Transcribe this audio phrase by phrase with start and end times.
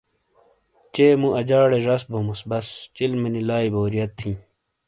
[0.93, 4.31] چے مو اجاڑے زش بوموس بس چلمے نی لائئ بوریت ہی